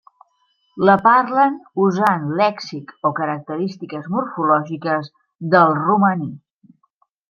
[0.89, 5.15] La parlen usant lèxic o característiques morfològiques
[5.57, 6.31] del romaní.